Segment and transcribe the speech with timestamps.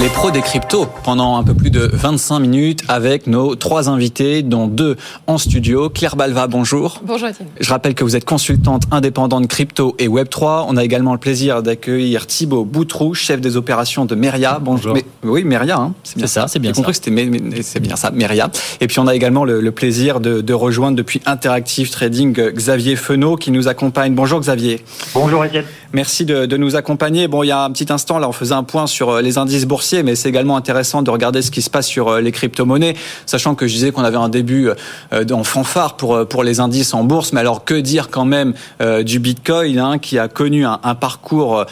[0.00, 4.42] Les pros des cryptos pendant un peu plus de 25 minutes avec nos trois invités,
[4.42, 5.90] dont deux en studio.
[5.90, 7.00] Claire Balva, bonjour.
[7.04, 7.48] Bonjour Étienne.
[7.58, 10.66] Je rappelle que vous êtes consultante indépendante crypto et Web3.
[10.68, 14.60] On a également le plaisir d'accueillir Thibaut Boutrou, chef des opérations de Meria.
[14.62, 14.94] Bonjour.
[14.94, 16.76] Mais, oui, Meria, hein, c'est ça, c'est bien ça.
[16.76, 18.50] compris que c'était c'est bien ça, Meria.
[18.80, 23.34] Et puis on a également le, plaisir de, de, rejoindre depuis Interactive Trading Xavier Fenot
[23.34, 24.14] qui nous accompagne.
[24.14, 24.84] Bonjour Xavier.
[25.12, 25.64] Bonjour Étienne.
[25.92, 27.26] Merci de, de nous accompagner.
[27.26, 29.38] Bon, il y a un petit instant là, on faisait un point sur euh, les
[29.38, 32.32] indices boursiers mais c'est également intéressant de regarder ce qui se passe sur euh, les
[32.32, 32.94] crypto-monnaies,
[33.26, 34.70] sachant que je disais qu'on avait un début
[35.12, 38.24] euh, en fanfare pour, euh, pour les indices en bourse, mais alors que dire quand
[38.24, 38.54] même
[39.02, 41.64] du Bitcoin hein, qui a connu un, parcours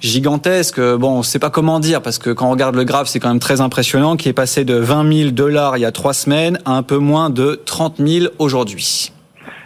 [0.00, 0.80] gigantesque.
[0.80, 3.20] Bon, on ne sait pas comment dire parce que quand on regarde le graphe, c'est
[3.20, 6.14] quand même très impressionnant, qui est passé de 20 000 dollars il y a trois
[6.14, 9.12] semaines à un peu moins de 30 000 aujourd'hui.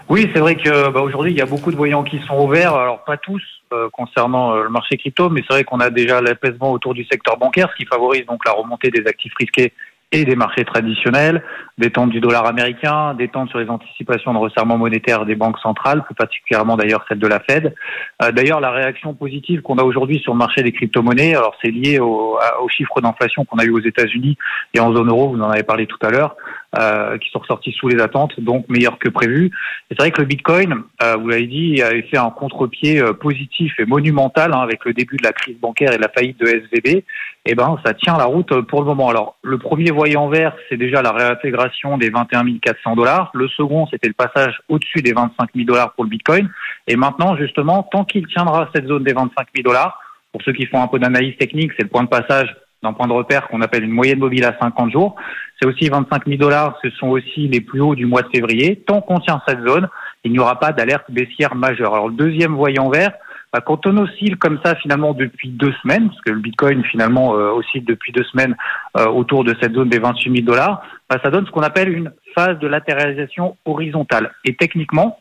[0.08, 2.74] Oui, c'est vrai que bah, aujourd'hui il y a beaucoup de voyants qui sont ouverts.
[2.74, 3.55] Alors pas tous, euh,
[3.92, 7.36] concernant euh, le marché crypto, mais c'est vrai qu'on a déjà l'apaisement autour du secteur
[7.36, 9.72] bancaire, ce qui favorise donc la remontée des actifs risqués
[10.12, 11.42] et des marchés traditionnels,
[11.78, 16.14] détente du dollar américain, détente sur les anticipations de resserrement monétaire des banques centrales, plus
[16.14, 17.74] particulièrement d'ailleurs celle de la Fed.
[18.22, 21.72] Euh, d'ailleurs, la réaction positive qu'on a aujourd'hui sur le marché des crypto-monnaies, alors c'est
[21.72, 24.38] lié au, aux chiffres d'inflation qu'on a eu aux États-Unis
[24.74, 26.36] et en zone euro, vous en avez parlé tout à l'heure,
[26.78, 29.50] euh, qui sont ressortis sous les attentes, donc meilleurs que prévu.
[29.88, 33.72] C'est vrai que le Bitcoin, euh, vous l'avez dit, avait fait un contre-pied euh, positif
[33.78, 37.02] et monumental hein, avec le début de la crise bancaire et la faillite de SVB.
[37.46, 39.08] Eh ben, ça tient la route pour le moment.
[39.08, 43.30] Alors, le premier voyant vert, c'est déjà la réintégration des 21 400 dollars.
[43.34, 46.50] Le second, c'était le passage au-dessus des 25 000 dollars pour le Bitcoin.
[46.88, 49.98] Et maintenant, justement, tant qu'il tiendra cette zone des 25 000 dollars,
[50.32, 53.06] pour ceux qui font un peu d'analyse technique, c'est le point de passage d'un point
[53.06, 55.16] de repère qu'on appelle une moyenne mobile à 50 jours.
[55.60, 58.76] C'est aussi 25 000 dollars, ce sont aussi les plus hauts du mois de février.
[58.86, 59.88] Tant qu'on tient cette zone,
[60.24, 61.94] il n'y aura pas d'alerte baissière majeure.
[61.94, 63.12] Alors le deuxième voyant vert,
[63.52, 67.34] bah, quand on oscille comme ça finalement depuis deux semaines, parce que le Bitcoin finalement
[67.36, 68.56] euh, oscille depuis deux semaines
[68.98, 71.88] euh, autour de cette zone des 28 000 dollars, bah, ça donne ce qu'on appelle
[71.88, 74.32] une phase de latéralisation horizontale.
[74.44, 75.18] Et techniquement,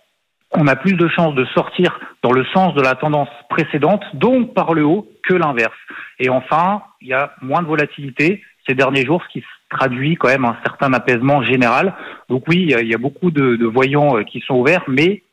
[0.57, 4.53] on a plus de chances de sortir dans le sens de la tendance précédente, donc
[4.53, 5.73] par le haut, que l'inverse.
[6.19, 10.29] Et enfin, il y a moins de volatilité ces derniers jours, ce qui traduit quand
[10.29, 11.93] même un certain apaisement général.
[12.29, 15.23] Donc oui, il y a beaucoup de, voyants euh, qui sont ouverts, mais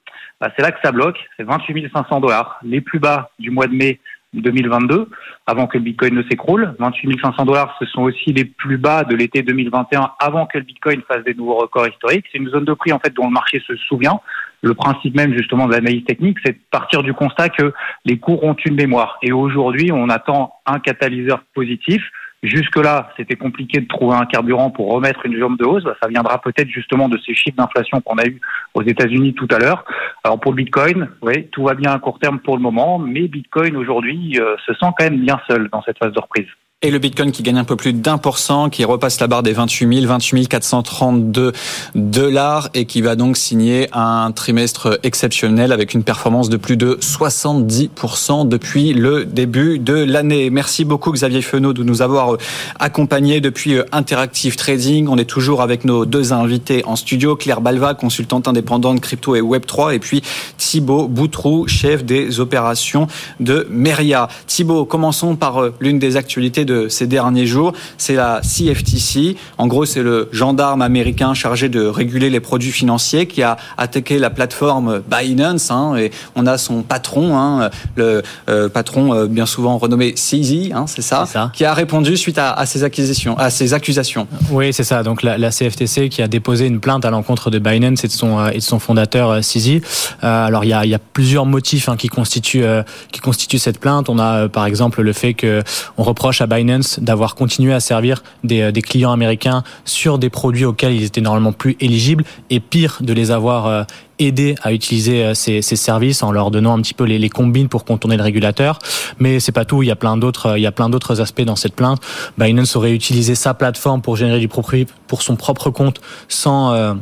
[0.41, 1.19] bah, c'est là que ça bloque.
[1.37, 4.00] C'est 28 500 dollars, les plus bas du mois de mai
[4.34, 5.09] 2022,
[5.47, 6.75] avant que le Bitcoin ne s'écroule.
[6.78, 10.65] 28 500 dollars, ce sont aussi les plus bas de l'été 2021, avant que le
[10.65, 12.27] Bitcoin fasse des nouveaux records historiques.
[12.32, 14.21] C'est une zone de prix en fait dont le marché se souvient.
[14.62, 17.73] Le principe même justement de l'analyse technique, c'est de partir du constat que
[18.05, 19.19] les cours ont une mémoire.
[19.23, 22.03] Et aujourd'hui, on attend un catalyseur positif
[22.43, 25.84] Jusque-là, c'était compliqué de trouver un carburant pour remettre une jambe de hausse.
[26.03, 28.41] Ça viendra peut-être justement de ces chiffres d'inflation qu'on a eu
[28.75, 29.84] aux États-Unis tout à l'heure.
[30.25, 33.29] Alors pour le Bitcoin, oui, tout va bien à court terme pour le moment, mais
[33.29, 36.49] Bitcoin aujourd'hui euh, se sent quand même bien seul dans cette phase de reprise.
[36.84, 39.44] Et le Bitcoin qui gagne un peu plus d'un pour cent, qui repasse la barre
[39.44, 41.53] des 28 000, 28 432
[41.94, 46.98] dollars et qui va donc signer un trimestre exceptionnel avec une performance de plus de
[47.00, 50.50] 70% depuis le début de l'année.
[50.50, 52.37] Merci beaucoup Xavier Fenot de nous avoir
[52.81, 55.06] accompagnés depuis Interactive Trading.
[55.09, 59.41] On est toujours avec nos deux invités en studio, Claire Balva, consultante indépendante crypto et
[59.41, 60.20] Web3 et puis
[60.59, 63.06] Thibaut Boutrou, chef des opérations
[63.38, 64.26] de Meria.
[64.49, 69.37] Thibaut, commençons par l'une des actualités de ces derniers jours, c'est la CFTC.
[69.59, 74.19] En gros, c'est le gendarme américain chargé de réguler les produits financiers qui a attaqué
[74.19, 75.71] la plateforme Binance.
[75.71, 80.72] Hein, et on a son patron, hein, le euh, patron euh, bien souvent renommé CZ,
[80.75, 83.37] hein, c'est ça, qui a répondu suite à, ces accusations.
[83.38, 84.27] À ces accusations.
[84.50, 85.03] Oui, c'est ça.
[85.03, 88.38] Donc la, CFTC qui a déposé une plainte à l'encontre de Binance et de son,
[88.38, 89.81] euh, et de son fondateur CZ.
[90.22, 92.65] alors il y a, y a, plusieurs motifs qui constituent
[93.11, 94.09] qui constituent cette plainte.
[94.09, 95.62] On a par exemple le fait que
[95.99, 96.62] on reproche à Binance
[96.99, 101.21] d'avoir continué à servir des, euh, des, clients américains sur des produits auxquels ils étaient
[101.21, 103.83] normalement plus éligibles et pire de les avoir euh,
[104.19, 107.69] aidés à utiliser euh, ces, ces, services en leur donnant un petit peu les, combines
[107.69, 108.79] pour contourner le régulateur.
[109.19, 109.82] Mais c'est pas tout.
[109.82, 112.00] Il y a plein d'autres, il y a plein d'autres aspects dans cette plainte.
[112.38, 116.97] Binance aurait utilisé sa plateforme pour générer du profit pour son propre compte sans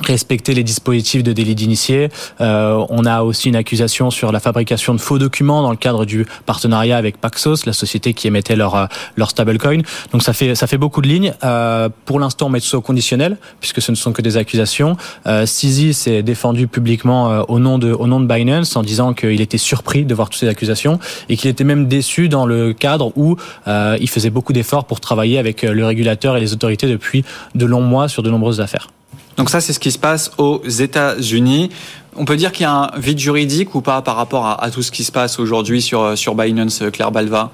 [0.00, 2.08] respecter les dispositifs de délit d'initié.
[2.40, 6.04] Euh, on a aussi une accusation sur la fabrication de faux documents dans le cadre
[6.04, 8.86] du partenariat avec Paxos, la société qui émettait leur euh,
[9.16, 9.82] leur stablecoin.
[10.12, 11.34] Donc ça fait ça fait beaucoup de lignes.
[11.44, 14.36] Euh, pour l'instant, on met tout ça au conditionnel puisque ce ne sont que des
[14.36, 14.96] accusations.
[15.26, 19.12] Euh, Sisi s'est défendu publiquement euh, au nom de au nom de Binance en disant
[19.12, 20.98] qu'il était surpris de voir toutes ces accusations
[21.28, 23.36] et qu'il était même déçu dans le cadre où
[23.68, 27.24] euh, il faisait beaucoup d'efforts pour travailler avec le régulateur et les autorités depuis
[27.54, 28.88] de longs mois sur de nombreuses affaires.
[29.36, 31.70] Donc ça, c'est ce qui se passe aux États-Unis.
[32.16, 34.82] On peut dire qu'il y a un vide juridique ou pas par rapport à, tout
[34.82, 37.50] ce qui se passe aujourd'hui sur, sur Binance, Claire Balva?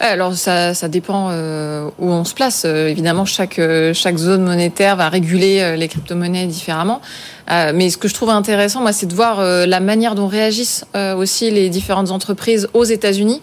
[0.00, 2.64] Alors ça, ça dépend euh, où on se place.
[2.66, 3.60] Euh, évidemment, chaque,
[3.94, 7.00] chaque zone monétaire va réguler les crypto-monnaies différemment.
[7.50, 10.26] Euh, mais ce que je trouve intéressant, moi, c'est de voir euh, la manière dont
[10.26, 13.40] réagissent euh, aussi les différentes entreprises aux États-Unis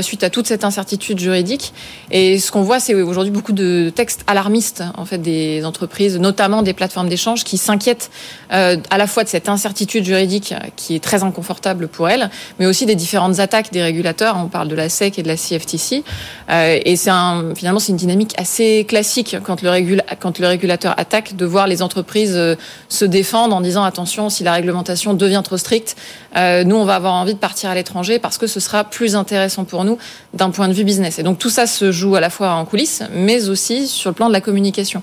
[0.00, 1.74] suite à toute cette incertitude juridique.
[2.10, 6.62] Et ce qu'on voit, c'est aujourd'hui beaucoup de textes alarmistes en fait des entreprises, notamment
[6.62, 8.10] des plateformes d'échange, qui s'inquiètent
[8.48, 12.86] à la fois de cette incertitude juridique qui est très inconfortable pour elles, mais aussi
[12.86, 14.38] des différentes attaques des régulateurs.
[14.38, 16.04] On parle de la SEC et de la CFTC.
[16.48, 20.94] et c'est un, finalement, c'est une dynamique assez classique quand le, régula quand le régulateur
[20.96, 22.40] attaque de voir les entreprises
[22.88, 25.96] se défendre en disant attention, si la réglementation devient trop stricte,
[26.36, 29.16] euh, nous, on va avoir envie de partir à l'étranger parce que ce sera plus
[29.16, 29.98] intéressant pour nous
[30.34, 31.18] d'un point de vue business.
[31.18, 34.14] Et donc tout ça se joue à la fois en coulisses, mais aussi sur le
[34.14, 35.02] plan de la communication.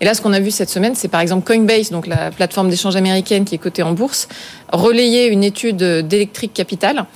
[0.00, 2.70] Et là, ce qu'on a vu cette semaine, c'est par exemple Coinbase, donc la plateforme
[2.70, 4.28] d'échange américaine qui est cotée en bourse,
[4.72, 7.06] relayer une étude d'Electric Capital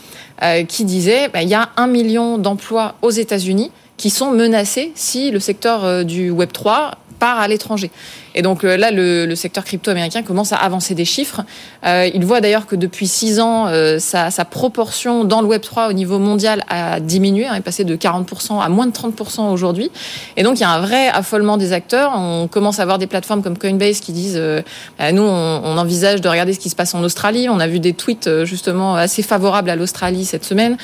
[0.43, 4.93] euh, qui disait bah, il y a un million d'emplois aux États-Unis qui sont menacés
[4.95, 7.91] si le secteur euh, du Web 3 part à l'étranger.
[8.35, 11.43] Et donc euh, là, le, le, secteur crypto américain commence à avancer des chiffres.
[11.85, 15.63] Euh, il voit d'ailleurs que depuis six ans, euh, sa, sa, proportion dans le Web
[15.63, 19.51] 3 au niveau mondial a diminué, hein, est passé de 40% à moins de 30%
[19.51, 19.91] aujourd'hui.
[20.37, 22.13] Et donc il y a un vrai affolement des acteurs.
[22.15, 24.63] On commence à voir des plateformes comme Coinbase qui disent, euh,
[24.99, 27.49] bah, nous, on, on, envisage de regarder ce qui se passe en Australie.
[27.49, 30.77] On a vu des tweets euh, justement assez favorables à l'Australie cette semaine.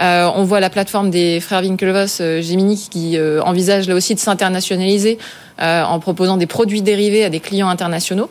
[0.00, 5.18] Euh, on voit la plateforme des frères Winklevoss, Gemini, qui envisage là aussi de s'internationaliser
[5.58, 8.28] en proposant des produits dérivés à des clients internationaux.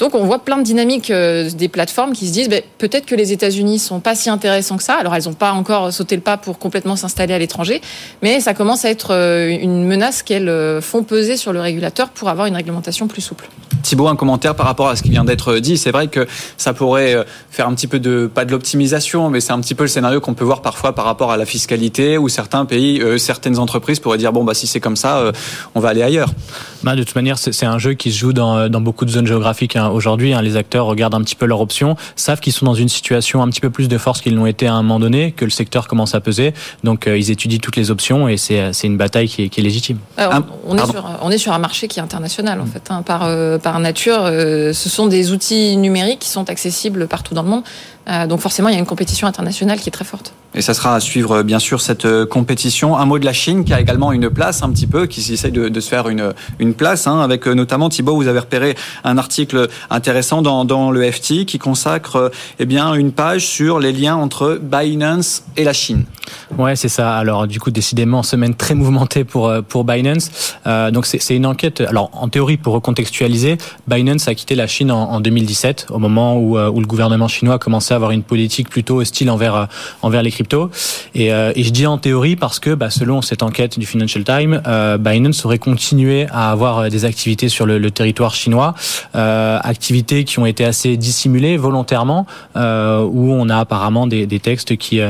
[0.00, 3.14] Donc on voit plein de dynamiques euh, des plateformes qui se disent ben, peut-être que
[3.14, 4.94] les États-Unis sont pas si intéressants que ça.
[4.94, 7.82] Alors elles n'ont pas encore sauté le pas pour complètement s'installer à l'étranger,
[8.22, 12.08] mais ça commence à être euh, une menace qu'elles euh, font peser sur le régulateur
[12.08, 13.48] pour avoir une réglementation plus souple.
[13.82, 15.76] Thibault, un commentaire par rapport à ce qui vient d'être dit.
[15.76, 19.52] C'est vrai que ça pourrait faire un petit peu de, pas de l'optimisation, mais c'est
[19.52, 22.28] un petit peu le scénario qu'on peut voir parfois par rapport à la fiscalité, où
[22.28, 25.32] certains pays, certaines entreprises pourraient dire bon bah si c'est comme ça,
[25.74, 26.30] on va aller ailleurs.
[26.82, 29.26] Bah, de toute manière, c'est un jeu qui se joue dans, dans beaucoup de zones
[29.26, 29.76] géographiques.
[29.76, 32.74] Hein aujourd'hui, hein, les acteurs regardent un petit peu leurs options, savent qu'ils sont dans
[32.74, 35.32] une situation un petit peu plus de force qu'ils l'ont été à un moment donné,
[35.32, 36.54] que le secteur commence à peser.
[36.84, 39.62] Donc euh, ils étudient toutes les options et c'est une bataille qui est, qui est
[39.62, 39.98] légitime.
[40.66, 42.90] On, est sur, on est sur un marché qui est international en fait.
[42.90, 47.34] Hein, par, euh, par nature, euh, ce sont des outils numériques qui sont accessibles partout
[47.34, 47.62] dans le monde.
[48.10, 50.32] Euh, donc forcément, il y a une compétition internationale qui est très forte.
[50.54, 52.96] Et ça sera à suivre, euh, bien sûr, cette euh, compétition.
[52.96, 55.52] Un mot de la Chine qui a également une place un petit peu, qui essaye
[55.52, 59.16] de, de se faire une, une place, hein, avec notamment, Thibault, vous avez repéré un
[59.16, 64.16] article intéressant dans, dans le FT qui consacre eh bien, une page sur les liens
[64.16, 66.04] entre Binance et la Chine.
[66.58, 67.16] Ouais, c'est ça.
[67.16, 70.56] Alors, du coup, décidément, semaine très mouvementée pour, pour Binance.
[70.66, 71.80] Euh, donc, c'est une enquête.
[71.80, 76.36] Alors, en théorie, pour recontextualiser, Binance a quitté la Chine en, en 2017, au moment
[76.36, 79.64] où, où le gouvernement chinois commençait à avoir une politique plutôt hostile envers euh,
[80.02, 80.70] envers les cryptos.
[81.14, 84.24] Et, euh, et je dis en théorie parce que bah, selon cette enquête du Financial
[84.24, 88.74] Times, euh, Binance aurait continué à avoir des activités sur le, territoire chinois,
[89.12, 95.00] activités qui ont été assez dissimulées volontairement, où on a apparemment des, textes qui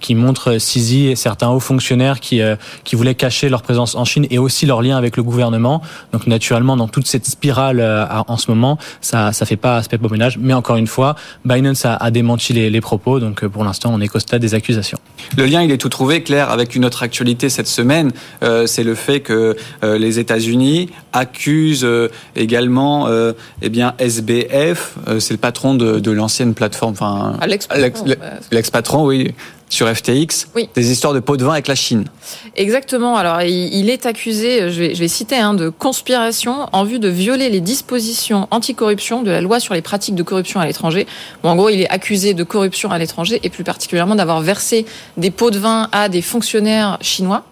[0.00, 2.40] qui montrent Sisi et certains hauts fonctionnaires qui
[2.84, 5.82] qui voulaient cacher leur présence en Chine et aussi leur lien avec le gouvernement.
[6.12, 7.80] Donc naturellement, dans toute cette spirale
[8.26, 10.38] en ce moment, ça ça fait pas aspect beau ménage.
[10.38, 11.14] Mais encore une fois,
[11.44, 13.18] Binance a, a démenti les, les propos.
[13.20, 14.98] Donc euh, pour l'instant, on est qu'au stade des accusations.
[15.36, 18.12] Le lien, il est tout trouvé, Claire, avec une autre actualité cette semaine.
[18.42, 23.32] Euh, c'est le fait que euh, les États-Unis accusent euh, également euh,
[23.62, 29.34] eh bien SBF, euh, c'est le patron de, de l'ancienne plateforme, enfin ah, l'ex-patron, oui,
[29.70, 30.68] sur FTX, oui.
[30.74, 32.04] des histoires de pots de vin avec la Chine.
[32.56, 33.16] Exactement.
[33.16, 37.08] Alors, il, est accusé, je vais, je vais citer, hein, de conspiration en vue de
[37.08, 41.06] violer les dispositions anticorruption de la loi sur les pratiques de corruption à l'étranger.
[41.42, 44.84] Bon, en gros, il est accusé de corruption à l'étranger et plus particulièrement d'avoir versé
[45.16, 47.44] des pots de vin à des fonctionnaires chinois.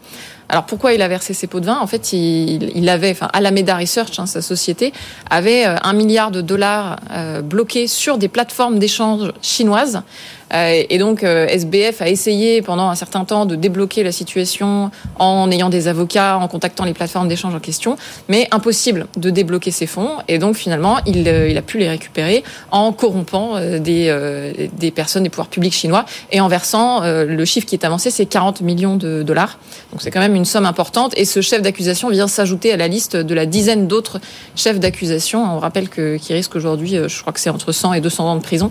[0.49, 1.79] Alors pourquoi il a versé ces pots de vin?
[1.79, 4.93] En fait, il, il avait, enfin Alameda Research, hein, sa société,
[5.29, 10.99] avait euh, un milliard de dollars euh, bloqués sur des plateformes d'échange chinoises euh, et
[10.99, 15.69] donc euh, SBF a essayé pendant un certain temps de débloquer la situation en ayant
[15.69, 17.97] des avocats, en contactant les plateformes d'échange en question,
[18.29, 20.11] mais impossible de débloquer ces fonds.
[20.27, 24.15] Et donc finalement, il, euh, il a pu les récupérer en corrompant des,
[24.79, 28.27] des personnes des pouvoirs publics chinois et en versant le chiffre qui est avancé, c'est
[28.27, 29.59] 40 millions de dollars.
[29.93, 31.13] Donc c'est quand même une somme importante.
[31.17, 34.21] Et ce chef d'accusation vient s'ajouter à la liste de la dizaine d'autres
[34.57, 35.43] chefs d'accusation.
[35.45, 38.43] On rappelle qu'il risque aujourd'hui, je crois que c'est entre 100 et 200 ans de
[38.43, 38.71] prison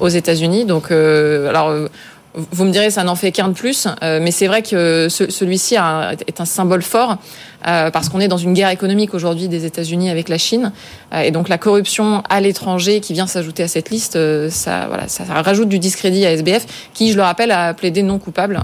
[0.00, 0.64] aux États-Unis.
[0.64, 1.15] Donc euh,
[1.48, 1.88] alors euh,
[2.36, 5.74] vous me direz, ça n'en fait qu'un de plus, euh, mais c'est vrai que celui-ci
[5.74, 7.16] est un symbole fort
[7.62, 10.72] parce qu'on est dans une guerre économique aujourd'hui des États-Unis avec la Chine.
[11.16, 14.18] et donc la corruption à l'étranger qui vient s'ajouter à cette liste,
[14.50, 18.18] ça, voilà, ça, rajoute du discrédit à SBF, qui, je le rappelle, a plaidé non
[18.18, 18.60] coupable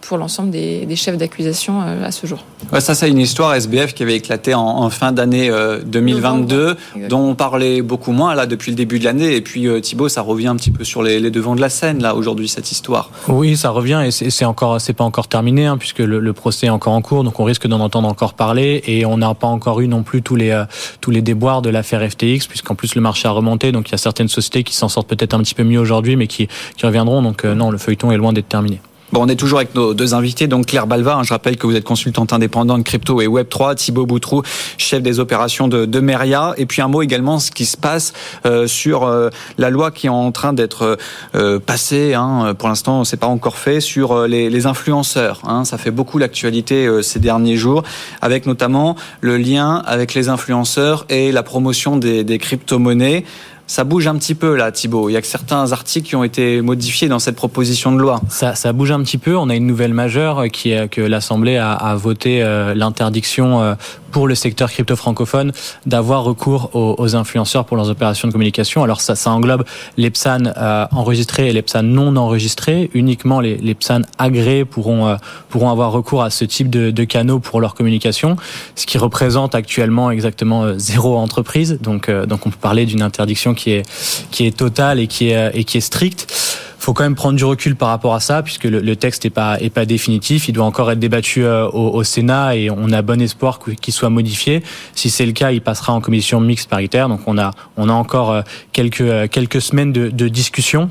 [0.00, 2.44] pour l'ensemble des, chefs d'accusation à ce jour.
[2.72, 5.50] Ouais, ça, c'est une histoire SBF qui avait éclaté en, fin d'année
[5.84, 6.76] 2022,
[7.08, 9.34] dont on parlait beaucoup moins là depuis le début de l'année.
[9.34, 12.14] Et puis Thibault, ça revient un petit peu sur les, devants de la scène là
[12.14, 13.10] aujourd'hui cette histoire.
[13.28, 16.70] Oui, ça revient et c'est encore, c'est pas encore terminé hein, puisque le, procès est
[16.70, 19.80] encore en cours, donc on risque d'en entendre encore parler et on n'a pas encore
[19.80, 20.64] eu non plus tous les euh,
[21.00, 23.94] tous les déboires de l'affaire FTX puisqu'en plus le marché a remonté, donc il y
[23.94, 26.86] a certaines sociétés qui s'en sortent peut-être un petit peu mieux aujourd'hui, mais qui qui
[26.86, 27.22] reviendront.
[27.22, 28.80] Donc euh, non, le feuilleton est loin d'être terminé.
[29.12, 30.46] Bon, on est toujours avec nos deux invités.
[30.46, 33.74] Donc Claire Balva, hein, je rappelle que vous êtes consultante indépendante crypto et Web 3.
[33.74, 34.42] Thibaut Boutrou,
[34.78, 36.54] chef des opérations de, de Meria.
[36.58, 38.12] Et puis un mot également, ce qui se passe
[38.46, 40.96] euh, sur euh, la loi qui est en train d'être
[41.34, 42.14] euh, passée.
[42.14, 45.40] Hein, pour l'instant, c'est pas encore fait sur les, les influenceurs.
[45.44, 47.82] Hein, ça fait beaucoup l'actualité ces derniers jours,
[48.22, 53.24] avec notamment le lien avec les influenceurs et la promotion des, des crypto-monnaies
[53.70, 55.10] ça bouge un petit peu là, Thibault.
[55.10, 58.20] Il y a que certains articles qui ont été modifiés dans cette proposition de loi.
[58.28, 59.36] Ça, bouge un petit peu.
[59.36, 63.74] On a une nouvelle majeure qui est que l'Assemblée a, a voté euh, l'interdiction euh,
[64.10, 65.52] pour le secteur crypto francophone
[65.86, 68.82] d'avoir recours aux, aux, influenceurs pour leurs opérations de communication.
[68.82, 69.64] Alors ça, ça englobe
[69.96, 72.90] les PSAN euh, enregistrés et les PSAN non enregistrés.
[72.94, 75.16] Uniquement les, les PSAN agréés pourront
[75.48, 78.36] pourront avoir recours à ce type de, de, canaux pour leur communication,
[78.74, 81.78] ce qui représente actuellement exactement zéro entreprise.
[81.80, 83.82] Donc donc on peut parler d'une interdiction qui est
[84.30, 86.32] qui est totale et qui est et qui est stricte
[86.80, 89.60] faut quand même prendre du recul par rapport à ça, puisque le, texte est pas
[89.60, 90.48] est pas définitif.
[90.48, 94.10] Il doit encore être débattu euh, au, Sénat et on a bon espoir qu'il soit
[94.10, 94.62] modifié.
[94.94, 97.08] Si c'est le cas, il passera en commission mixte paritaire.
[97.08, 100.90] Donc on a on a encore euh, quelques euh, quelques semaines de, de discussion.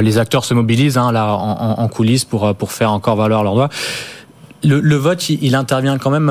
[0.00, 3.54] les acteurs se mobilisent hein, là en, en, coulisses pour pour faire encore valoir leurs
[3.54, 3.70] droits.
[4.62, 6.28] Le, le vote, il, intervient quand même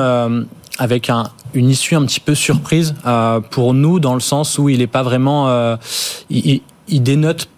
[0.78, 1.24] avec un,
[1.54, 4.86] une issue un petit peu surprise euh, pour nous dans le sens où il n'est
[4.86, 5.76] pas vraiment, euh,
[6.30, 7.48] il, il, dénote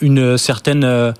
[0.00, 1.12] une certaine euh,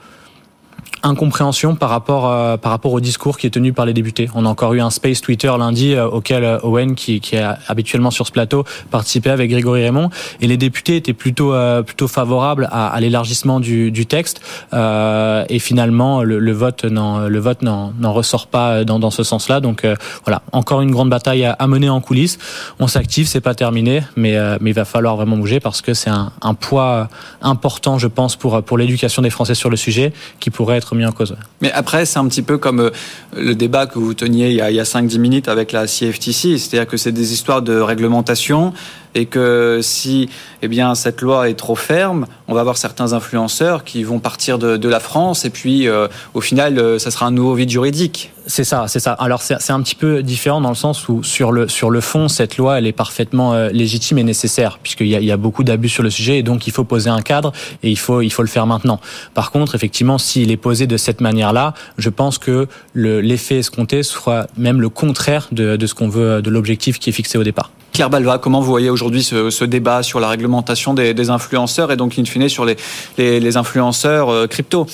[1.03, 4.29] incompréhension par rapport euh, par rapport au discours qui est tenu par les députés.
[4.35, 7.45] On a encore eu un space Twitter lundi euh, auquel euh, Owen qui, qui est
[7.69, 11.55] habituellement sur ce plateau participait avec Grégory Raymond et les députés étaient plutôt
[11.87, 14.41] plutôt favorables à, à l'élargissement du, du texte
[14.73, 19.61] et finalement le, le vote n'en le vote n'en ressort pas dans, dans ce sens-là.
[19.61, 19.87] Donc
[20.25, 22.39] voilà, encore une grande bataille à, à mener en coulisses.
[22.79, 26.11] On s'active, c'est pas terminé, mais mais il va falloir vraiment bouger parce que c'est
[26.11, 27.09] un, un poids
[27.43, 31.07] important, je pense, pour pour l'éducation des Français sur le sujet qui pourrait être mis
[31.07, 31.37] en cause.
[31.61, 32.91] Mais après, c'est un petit peu comme euh,
[33.37, 36.87] le débat que vous teniez il y a, a 5-10 minutes avec la CFTC, c'est-à-dire
[36.87, 38.73] que c'est des histoires de réglementation
[39.15, 40.29] et que si
[40.63, 44.59] eh bien, cette loi est trop ferme, on va avoir certains influenceurs qui vont partir
[44.59, 48.33] de, la France et puis euh, au final, euh, ça sera un nouveau vide juridique.
[48.47, 49.13] C'est ça, c'est ça.
[49.13, 52.27] Alors c'est un petit peu différent dans le sens où sur le sur le fond,
[52.27, 55.37] cette loi, elle est parfaitement euh, légitime et nécessaire puisqu'il y a, il y a
[55.37, 57.53] beaucoup d'abus sur le sujet et donc il faut poser un cadre
[57.85, 59.01] et il faut il faut le faire maintenant.
[59.35, 64.47] Par contre, effectivement, s'il est posé de cette manière-là, je pense que l'effet escompté sera
[64.57, 67.71] même le contraire de, de ce qu'on veut, de l'objectif qui est fixé au départ.
[67.93, 72.19] Claire Balva, comment vous voyez aujourd'hui ce, débat sur la réglementation des, influenceurs et donc
[72.19, 74.87] in fine sur les, influenceurs euh, crypto?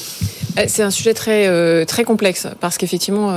[0.59, 3.33] Euh, C'est un sujet très, euh, très complexe parce qu'effectivement,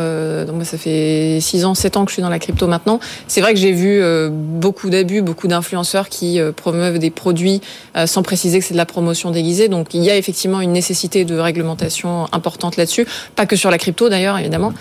[0.63, 2.99] ça fait 6 ans, 7 ans que je suis dans la crypto maintenant.
[3.27, 4.01] C'est vrai que j'ai vu
[4.31, 7.61] beaucoup d'abus, beaucoup d'influenceurs qui promeuvent des produits
[8.05, 9.67] sans préciser que c'est de la promotion déguisée.
[9.67, 13.77] Donc il y a effectivement une nécessité de réglementation importante là-dessus, pas que sur la
[13.77, 14.73] crypto d'ailleurs, évidemment.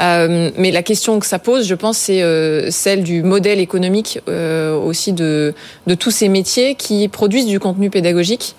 [0.00, 2.22] mais la question que ça pose, je pense, c'est
[2.70, 5.54] celle du modèle économique aussi de,
[5.86, 8.54] de tous ces métiers qui produisent du contenu pédagogique.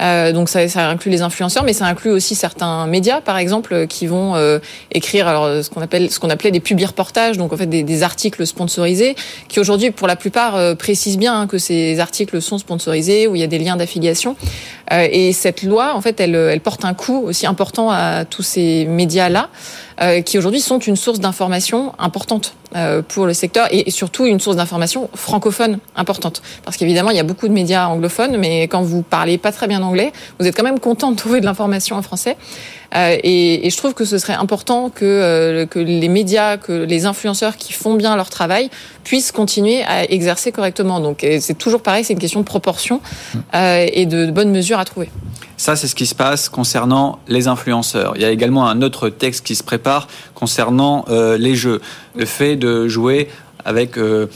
[0.00, 3.86] Euh, donc ça, ça, inclut les influenceurs, mais ça inclut aussi certains médias, par exemple,
[3.86, 4.58] qui vont euh,
[4.92, 7.82] écrire alors ce qu'on appelle ce qu'on appelait des publics reportages, donc en fait des,
[7.82, 9.16] des articles sponsorisés,
[9.48, 13.36] qui aujourd'hui pour la plupart euh, précisent bien hein, que ces articles sont sponsorisés, où
[13.36, 14.36] il y a des liens d'affiliation.
[14.92, 18.42] Euh, et cette loi, en fait, elle, elle porte un coût aussi important à tous
[18.42, 19.48] ces médias là.
[20.02, 24.40] Euh, qui aujourd'hui sont une source d'information importante euh, pour le secteur et surtout une
[24.40, 26.42] source d'information francophone importante.
[26.66, 29.68] Parce qu'évidemment, il y a beaucoup de médias anglophones, mais quand vous parlez pas très
[29.68, 32.36] bien anglais, vous êtes quand même content de trouver de l'information en français.
[32.96, 36.72] Euh, et, et, je trouve que ce serait important que, euh, que les médias, que
[36.72, 38.70] les influenceurs qui font bien leur travail
[39.04, 41.00] puissent continuer à exercer correctement.
[41.00, 43.00] Donc c'est toujours pareil, c'est une question de proportion
[43.54, 45.08] euh, et de, bonnes mesures à trouver.
[45.56, 48.12] Ça, c'est ce qui se passe concernant les influenceurs.
[48.16, 51.80] Il y a également un autre texte qui se prépare concernant euh, les jeux.
[52.14, 53.28] Le fait de jouer
[53.64, 54.26] avec euh,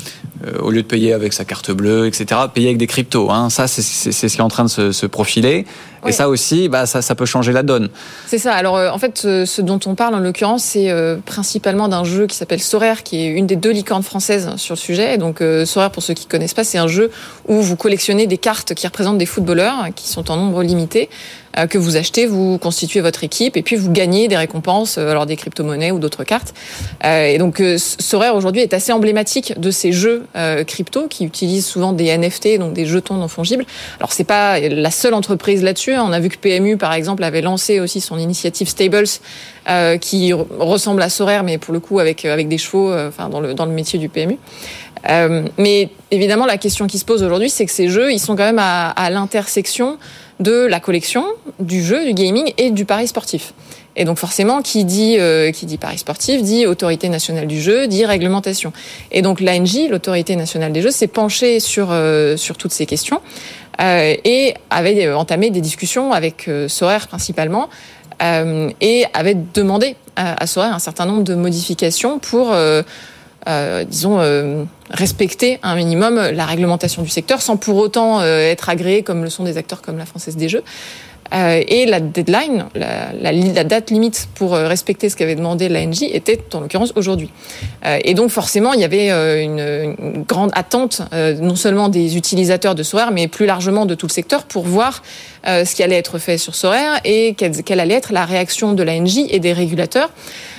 [0.61, 3.31] au lieu de payer avec sa carte bleue, etc., payer avec des cryptos.
[3.31, 3.51] Hein.
[3.51, 5.67] Ça, c'est ce qui est en train de se, se profiler.
[6.07, 7.89] Et ça aussi, bah, ça, ça peut changer la donne.
[8.27, 8.55] C'est ça.
[8.55, 12.27] Alors, euh, en fait, ce dont on parle en l'occurrence, c'est euh, principalement d'un jeu
[12.27, 15.19] qui s'appelle Sorare, qui est une des deux licornes françaises sur le sujet.
[15.19, 17.11] Donc, euh, Sorare, pour ceux qui connaissent pas, c'est un jeu
[17.49, 21.11] où vous collectionnez des cartes qui représentent des footballeurs, qui sont en nombre limité.
[21.59, 25.11] Euh, que vous achetez, vous constituez votre équipe et puis vous gagnez des récompenses, euh,
[25.11, 26.55] alors des crypto-monnaies ou d'autres cartes.
[27.05, 30.25] Euh, et donc Sorare aujourd'hui est assez emblématique de ces jeux
[30.67, 33.65] crypto qui utilisent souvent des NFT, donc des jetons non fongibles.
[33.99, 35.97] Alors c'est pas la seule entreprise là-dessus.
[35.97, 39.07] On a vu que PMU par exemple avait lancé aussi son initiative Stables
[40.01, 43.55] qui ressemble à Sorare mais pour le coup avec avec des chevaux, enfin dans le
[43.55, 44.39] dans le métier du PMU.
[45.59, 48.45] Mais évidemment, la question qui se pose aujourd'hui, c'est que ces jeux, ils sont quand
[48.45, 49.99] même à l'intersection
[50.41, 51.25] de la collection,
[51.59, 53.53] du jeu, du gaming et du pari sportif.
[53.97, 57.87] Et donc forcément, qui dit euh, qui dit pari sportif dit autorité nationale du jeu,
[57.87, 58.73] dit réglementation.
[59.11, 63.21] Et donc l'ANJ, l'autorité nationale des jeux, s'est penchée sur euh, sur toutes ces questions
[63.81, 67.69] euh, et avait entamé des discussions avec euh, Sorare principalement
[68.83, 72.55] et avait demandé à, à Sorare un certain nombre de modifications pour
[73.49, 78.69] euh, disons, euh, respecter un minimum la réglementation du secteur sans pour autant euh, être
[78.69, 80.63] agréé comme le sont des acteurs comme la Française des Jeux.
[81.33, 86.03] Euh, et la deadline, la, la, la, date limite pour respecter ce qu'avait demandé l'ANJ
[86.03, 87.31] était en l'occurrence aujourd'hui.
[87.85, 92.83] et donc forcément, il y avait une, une grande attente, non seulement des utilisateurs de
[92.83, 95.03] Sorare, mais plus largement de tout le secteur pour voir
[95.47, 98.83] ce qui allait être fait sur Sorare et quelle, quelle allait être la réaction de
[98.83, 100.11] l'ANJ et des régulateurs.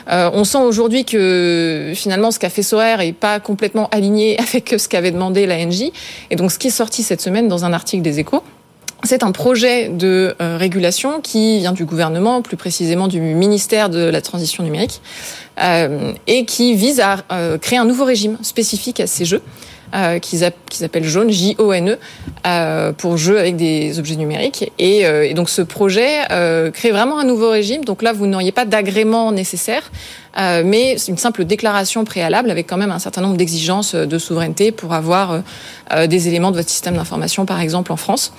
[0.10, 4.76] Euh, on sent aujourd'hui que finalement ce qu'a fait Soer est pas complètement aligné avec
[4.78, 5.92] ce qu'avait demandé la NJ.
[6.30, 8.44] Et donc ce qui est sorti cette semaine dans un article des Échos,
[9.04, 14.00] c'est un projet de euh, régulation qui vient du gouvernement, plus précisément du ministère de
[14.00, 15.02] la Transition numérique,
[15.62, 17.18] euh, et qui vise à
[17.62, 19.42] créer un nouveau régime spécifique à ces jeux
[19.94, 21.98] euh, qu'ils appellent Jaune, J-O-N-E,
[22.48, 24.72] euh, pour jeux avec des objets numériques.
[24.80, 27.84] Et, euh, et donc ce projet euh, crée vraiment un nouveau régime.
[27.84, 29.92] Donc là, vous n'auriez pas d'agrément nécessaire,
[30.38, 34.18] euh, mais c'est une simple déclaration préalable avec quand même un certain nombre d'exigences de
[34.18, 35.42] souveraineté pour avoir
[35.94, 38.34] euh, des éléments de votre système d'information, par exemple en France.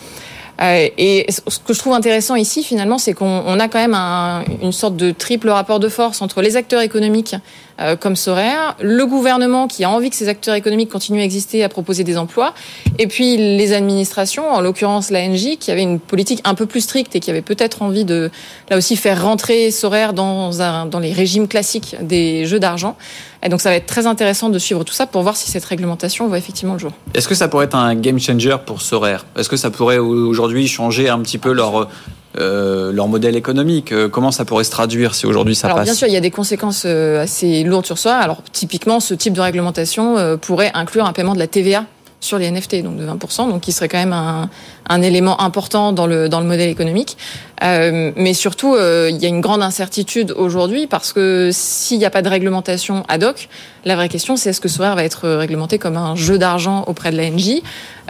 [0.61, 4.45] Euh, et ce que je trouve intéressant ici, finalement, c'est qu'on a quand même un,
[4.61, 7.35] une sorte de triple rapport de force entre les acteurs économiques
[7.81, 11.65] euh, comme Sorare, le gouvernement qui a envie que ces acteurs économiques continuent à exister,
[11.65, 12.55] à proposer des emplois,
[12.99, 17.15] et puis les administrations, en l'occurrence l'ANJ, qui avait une politique un peu plus stricte
[17.17, 18.31] et qui avait peut-être envie de,
[18.71, 22.97] là aussi, faire rentrer Sorare dans, un, dans les régimes classiques des jeux d'argent.
[23.45, 25.65] Et donc ça va être très intéressant de suivre tout ça pour voir si cette
[25.65, 26.93] réglementation voit effectivement le jour.
[27.15, 30.69] Est-ce que ça pourrait être un game changer pour Sorare Est-ce que ça pourrait aujourd'hui
[30.69, 31.89] changer un petit peu leur
[32.39, 35.95] euh, leur modèle économique Comment ça pourrait se traduire si aujourd'hui ça Alors, passe Bien
[35.95, 38.15] sûr, il y a des conséquences euh, assez lourdes sur soi.
[38.15, 41.85] Alors typiquement, ce type de réglementation euh, pourrait inclure un paiement de la TVA
[42.23, 44.49] sur les NFT, donc de 20%, donc qui serait quand même un,
[44.89, 47.19] un élément important dans le, dans le modèle économique.
[47.63, 52.05] Euh, mais surtout, euh, il y a une grande incertitude aujourd'hui parce que s'il n'y
[52.05, 53.49] a pas de réglementation ad hoc,
[53.85, 57.11] la vraie question c'est est-ce que Sorare va être réglementé comme un jeu d'argent auprès
[57.11, 57.61] de l'ANJ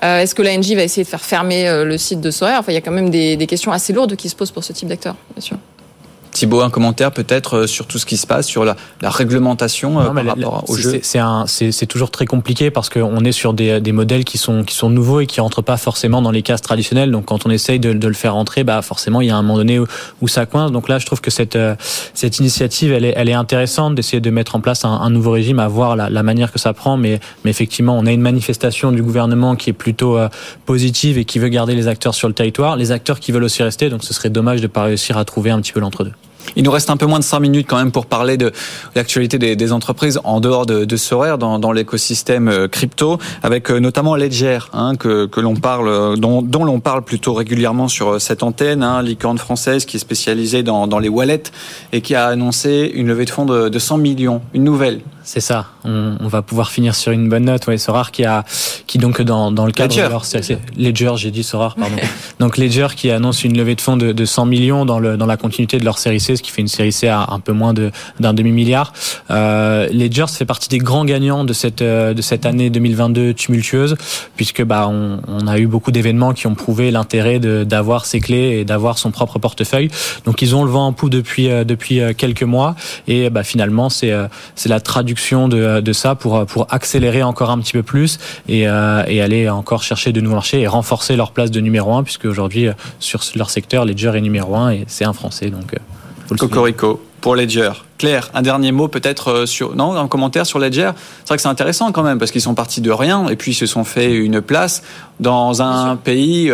[0.05, 2.61] euh, Est-ce que l'ANJ va essayer de faire fermer euh, le site de Sorare?
[2.61, 4.62] Enfin, il y a quand même des, des questions assez lourdes qui se posent pour
[4.64, 5.57] ce type d'acteur, bien sûr.
[6.33, 10.01] Thibaut, un commentaire peut-être euh, sur tout ce qui se passe, sur la, la réglementation
[10.01, 13.53] euh, Non, par la- rapport au jeu c'est- toujours très compliqué parce qu'on est sur
[13.53, 16.42] des, des modèles qui sont, qui sont nouveaux et qui rentrent pas forcément dans les
[16.42, 17.11] cases traditionnelles.
[17.11, 19.42] Donc quand on essaye de, de le faire rentrer, bah forcément il y a un
[19.42, 19.87] moment donné où,
[20.23, 20.73] où ça coince.
[20.73, 21.75] Donc là, je trouve que cette, euh,
[22.14, 25.33] cette initiative, elle est, elle est intéressante d'essayer de mettre en place un, un nouveau
[25.33, 26.97] régime, à voir la, la manière que ça prend.
[26.97, 30.29] Mais, mais effectivement, on a une manifestation du gouvernement qui est plutôt euh,
[30.66, 33.62] positive et qui veut garder les acteurs sur le territoire, les acteurs qui veulent aussi
[33.62, 33.90] rester.
[33.90, 36.12] Donc ce serait dommage de pas réussir à trouver un petit peu l'entre-deux.
[36.57, 38.52] Il nous reste un peu moins de 5 minutes quand même pour parler de
[38.94, 43.70] l'actualité des, des entreprises en dehors de, de Sorare dans, dans l'écosystème euh, crypto, avec
[43.70, 47.88] euh, notamment Ledger, hein, que, que l'on parle, euh, dont, dont l'on parle plutôt régulièrement
[47.88, 51.44] sur cette antenne, hein, licorne française qui est spécialisée dans, dans les wallets
[51.92, 55.00] et qui a annoncé une levée de fonds de, de 100 millions, une nouvelle.
[55.24, 55.66] C'est ça.
[55.85, 57.66] On, on va pouvoir finir sur une bonne note.
[57.66, 58.44] Ouais, Sorar qui a,
[58.87, 60.06] qui donc dans, dans le cadre Ledger.
[60.06, 61.96] de leur c'est- Ledger, j'ai dit Sorar, pardon.
[62.40, 65.26] donc Ledger qui annonce une levée de fonds de, de 100 millions dans le dans
[65.26, 67.52] la continuité de leur série C, ce qui fait une série C à un peu
[67.52, 68.92] moins de d'un demi milliard.
[69.30, 73.96] Euh, Ledger fait partie des grands gagnants de cette euh, de cette année 2022 tumultueuse,
[74.37, 78.18] puisque bah on, on a eu beaucoup d'événements qui ont prouvé l'intérêt de- d'avoir ses
[78.20, 79.88] clés et d'avoir son propre portefeuille.
[80.24, 82.74] Donc ils ont le vent en poupe depuis euh, depuis euh, quelques mois
[83.06, 84.12] et bah finalement c'est
[84.56, 85.12] c'est la traduction
[85.48, 89.48] de, de ça pour pour accélérer encore un petit peu plus et euh, et aller
[89.48, 92.72] encore chercher de nouveaux marchés et renforcer leur place de numéro un puisque aujourd'hui euh,
[92.98, 95.79] sur leur secteur Ledger est numéro un et c'est un français donc euh,
[96.27, 96.55] faut le souligner.
[96.55, 97.03] Cocorico.
[97.20, 97.72] pour Ledger.
[97.98, 100.90] Claire, un dernier mot peut-être sur non un commentaire sur Ledger.
[101.20, 103.53] C'est vrai que c'est intéressant quand même parce qu'ils sont partis de rien et puis
[103.53, 104.83] ils se sont fait une place
[105.20, 106.51] dans un pays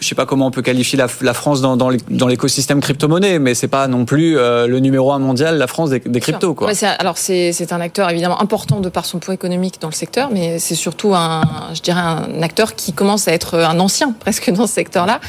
[0.00, 3.68] je sais pas comment on peut qualifier la, France dans, dans l'écosystème crypto-monnaie, mais c'est
[3.68, 6.54] pas non plus euh, le numéro un mondial, la France des, cryptos.
[6.54, 6.70] Quoi.
[6.98, 10.58] alors c'est un acteur évidemment important de par son poids économique dans le secteur, mais
[10.58, 11.42] c'est surtout un,
[11.74, 15.20] je dirais un acteur qui commence à être un ancien presque dans ce secteur-là.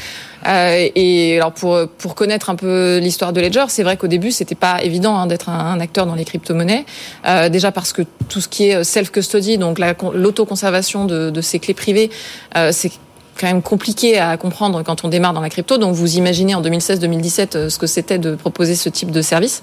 [0.46, 4.30] Euh, et alors pour pour connaître un peu l'histoire de Ledger, c'est vrai qu'au début
[4.30, 6.86] c'était pas évident hein, d'être un, acteur dans les crypto-monnaies.
[7.26, 11.58] Euh, déjà parce que tout ce qui est self custody, donc l'autoconservation de, de ces
[11.58, 12.10] clés privées,
[12.56, 12.92] euh, c'est
[13.38, 15.78] quand même compliqué à comprendre quand on démarre dans la crypto.
[15.78, 19.62] Donc vous imaginez en 2016-2017 euh, ce que c'était de proposer ce type de service.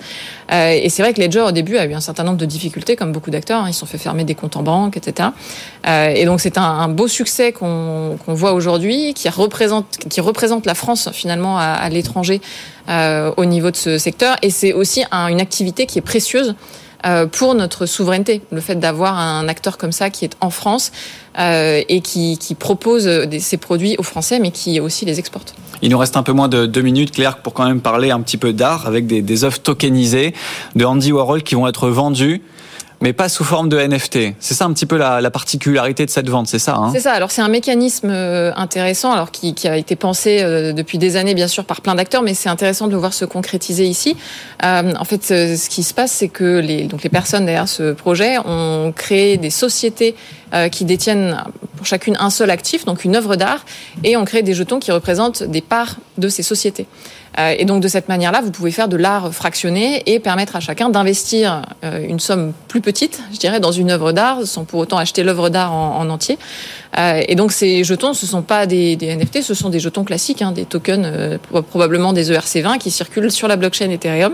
[0.51, 2.95] Euh, et c'est vrai que Ledger au début a eu un certain nombre de difficultés,
[2.95, 3.61] comme beaucoup d'acteurs.
[3.61, 3.69] Hein.
[3.69, 5.29] Ils se sont fait fermer des comptes en banque, etc.
[5.87, 11.57] Euh, et donc c'est un, beau succès qu'on voit aujourd'hui, qui représente, la France finalement
[11.59, 12.41] à, l'étranger
[12.87, 14.37] au niveau de ce secteur.
[14.41, 16.55] Et c'est aussi une activité qui est précieuse
[17.31, 18.41] pour notre souveraineté.
[18.51, 20.91] Le fait d'avoir un acteur comme ça qui est en France
[21.39, 25.53] euh, et qui, qui propose ses produits aux Français, mais qui aussi les exporte.
[25.81, 28.21] Il nous reste un peu moins de deux minutes, Claire, pour quand même parler un
[28.21, 30.33] petit peu d'art avec des, des œuvres tokenisées
[30.75, 32.41] de Andy Warhol qui vont être vendues
[33.01, 34.35] mais pas sous forme de NFT.
[34.39, 37.01] C'est ça un petit peu la, la particularité de cette vente, c'est ça hein C'est
[37.01, 37.13] ça.
[37.13, 41.35] Alors c'est un mécanisme euh, intéressant, alors qui, a été pensé euh, depuis des années,
[41.35, 44.15] bien sûr, par plein d'acteurs, mais c'est intéressant de le voir se concrétiser ici.
[44.63, 47.93] Euh, en fait, ce qui se passe, c'est que les, donc les personnes derrière ce
[47.93, 50.15] projet ont créé des sociétés
[50.71, 51.43] qui détiennent
[51.77, 53.65] pour chacune un seul actif, donc une œuvre d'art,
[54.03, 56.87] et on crée des jetons qui représentent des parts de ces sociétés.
[57.39, 60.59] Euh, et donc de cette manière-là, vous pouvez faire de l'art fractionné et permettre à
[60.59, 64.79] chacun d'investir euh, une somme plus petite, je dirais, dans une œuvre d'art, sans pour
[64.79, 66.37] autant acheter l'œuvre d'art en, en, entier.
[66.97, 70.03] et donc ces jetons, ce ne sont pas des, des, NFT, ce sont des jetons
[70.03, 71.07] classiques, hein, des tokens,
[71.69, 74.33] probablement des ERC20 qui circulent sur la blockchain Ethereum.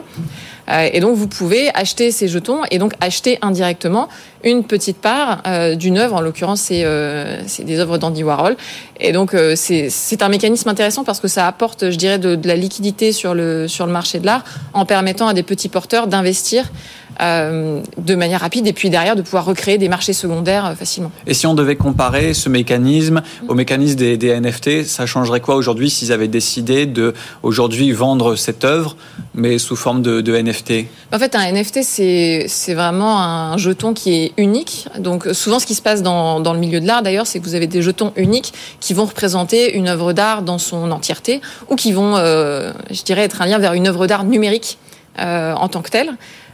[0.69, 4.07] Euh, et donc vous pouvez acheter ces jetons et donc acheter indirectement
[4.43, 6.15] une petite part euh, d'une œuvre.
[6.15, 8.55] En l'occurrence, c'est euh, des œuvres d'Andy Warhol.
[8.99, 12.55] Et donc c'est un mécanisme intéressant parce que ça apporte, je dirais, de, de la
[12.55, 16.71] liquidité sur le sur le marché de l'art en permettant à des petits porteurs d'investir
[17.19, 21.11] de manière rapide et puis derrière de pouvoir recréer des marchés secondaires euh, facilement.
[21.27, 25.55] Et si on devait comparer ce mécanisme au mécanisme des, des NFT, ça changerait quoi
[25.55, 28.95] aujourd'hui s'ils avaient décidé de aujourd'hui vendre cette œuvre
[29.35, 34.13] mais sous forme de, de NFT En fait, un NFT c'est vraiment un jeton qui
[34.13, 34.87] est unique.
[34.99, 37.45] Donc souvent, ce qui se passe dans, dans le milieu de l'art d'ailleurs, c'est que
[37.45, 41.75] vous avez des jetons uniques qui vont représenter une œuvre d'art dans son entièreté ou
[41.75, 44.77] qui vont, euh, je dirais, être un lien vers une œuvre d'art numérique
[45.19, 46.11] euh, en tant que telle.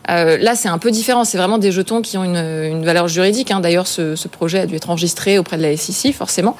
[0.09, 1.23] Euh, là, c'est un peu différent.
[1.23, 3.51] C'est vraiment des jetons qui ont une, une valeur juridique.
[3.51, 3.59] Hein.
[3.59, 6.55] D'ailleurs, ce, ce, projet a dû être enregistré auprès de la SEC, forcément.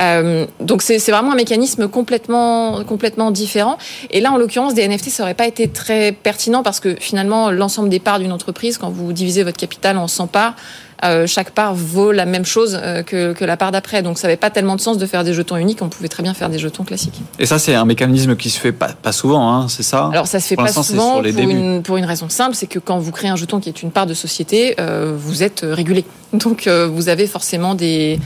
[0.00, 3.78] Euh, donc, c'est vraiment un mécanisme complètement, complètement différent.
[4.10, 7.50] Et là, en l'occurrence, des NFT, ça aurait pas été très pertinent parce que finalement,
[7.50, 10.54] l'ensemble des parts d'une entreprise, quand vous divisez votre capital en 100 parts,
[11.04, 14.02] euh, chaque part vaut la même chose euh, que, que la part d'après.
[14.02, 16.22] Donc ça n'avait pas tellement de sens de faire des jetons uniques, on pouvait très
[16.22, 17.20] bien faire des jetons classiques.
[17.38, 20.08] Et ça, c'est un mécanisme qui se fait pas, pas souvent, hein, c'est ça?
[20.12, 22.98] Alors ça se fait pas souvent pour une, pour une, raison simple, c'est que quand
[22.98, 26.04] vous créez un jeton qui est une part de société, euh, vous êtes régulé.
[26.32, 28.20] Donc vous avez forcément des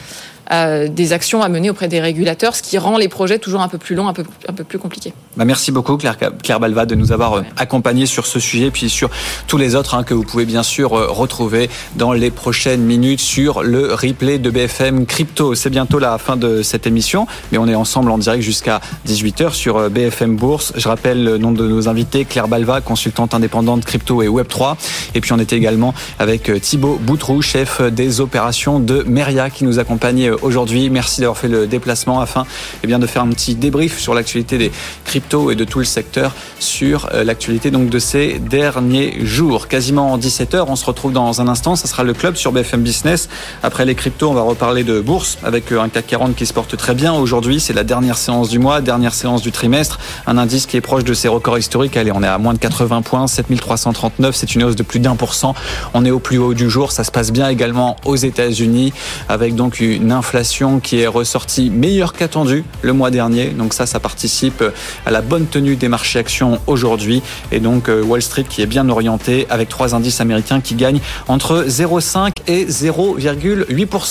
[0.52, 3.68] euh, des actions à mener auprès des régulateurs, ce qui rend les projets toujours un
[3.68, 5.14] peu plus longs, un peu, un peu plus compliqués.
[5.36, 8.90] Bah merci beaucoup Claire, Claire Balva de nous avoir euh, accompagnés sur ce sujet, puis
[8.90, 9.08] sur
[9.46, 13.20] tous les autres hein, que vous pouvez bien sûr euh, retrouver dans les prochaines minutes
[13.20, 15.54] sur le replay de BFM Crypto.
[15.54, 19.54] C'est bientôt la fin de cette émission, mais on est ensemble en direct jusqu'à 18h
[19.54, 20.74] sur BFM Bourse.
[20.76, 24.76] Je rappelle le nom de nos invités, Claire Balva, consultante indépendante crypto et Web3.
[25.14, 29.78] Et puis on était également avec Thibaut Boutrou, chef des opérations de Meria, qui nous
[29.78, 30.90] accompagnait aujourd'hui.
[30.90, 32.46] Merci d'avoir fait le déplacement afin
[32.82, 34.72] eh bien, de faire un petit débrief sur l'actualité des
[35.04, 39.68] cryptos et de tout le secteur sur euh, l'actualité donc de ces derniers jours.
[39.68, 41.76] Quasiment 17h, on se retrouve dans un instant.
[41.76, 43.28] Ça sera le club sur BFM Business.
[43.62, 46.52] Après les cryptos, on va reparler de bourse avec euh, un CAC 40 qui se
[46.52, 47.60] porte très bien aujourd'hui.
[47.60, 49.98] C'est la dernière séance du mois, dernière séance du trimestre.
[50.26, 51.96] Un indice qui est proche de ses records historiques.
[51.96, 54.34] Allez, on est à moins de 80 points, 7339.
[54.34, 55.54] C'est une hausse de plus d'un pour cent.
[55.94, 56.92] On est au plus haut du jour.
[56.92, 58.92] Ça se passe bien également aux États-Unis
[59.28, 63.48] avec donc une inflation qui est ressortie meilleure qu'attendue le mois dernier.
[63.48, 64.62] Donc ça, ça participe
[65.04, 67.22] à la bonne tenue des marchés actions aujourd'hui.
[67.50, 71.00] Et donc euh, Wall Street qui est bien orienté avec trois indices américains qui gagnent
[71.26, 74.02] entre 0,5 et 0,8%.